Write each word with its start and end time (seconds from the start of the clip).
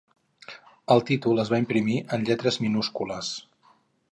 El 0.95 1.03
títol 1.09 1.41
es 1.45 1.51
va 1.55 1.59
imprimir 1.65 1.99
en 2.17 2.25
lletres 2.31 2.59
minúscules. 2.65 3.31